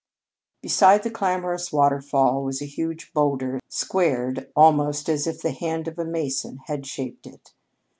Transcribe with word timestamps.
Beside 0.63 1.03
the 1.03 1.11
clamorous 1.11 1.71
waterfall 1.71 2.43
was 2.43 2.59
a 2.59 2.65
huge 2.65 3.13
boulder 3.13 3.59
squared 3.69 4.51
almost 4.55 5.07
as 5.07 5.27
if 5.27 5.43
the 5.43 5.51
hand 5.51 5.87
of 5.87 5.99
a 5.99 6.05
mason 6.05 6.57
had 6.65 6.87
shaped 6.87 7.27
it. 7.27 7.53